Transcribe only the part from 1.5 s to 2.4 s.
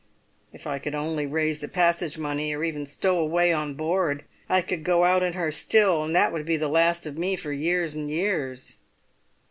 the passage